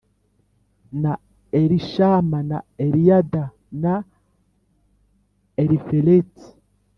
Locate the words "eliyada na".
2.85-3.93